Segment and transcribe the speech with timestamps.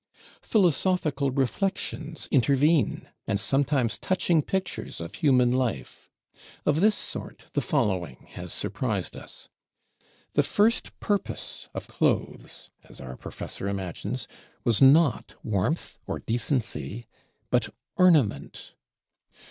[0.41, 6.09] Philosophical reflections intervene, and sometimes touching pictures of human life.
[6.65, 9.47] Of this sort the following has surprised us.
[10.33, 14.27] The first purpose of Clothes, as our Professor imagines,
[14.63, 17.05] was not warmth or decency,
[17.51, 18.73] but ornament.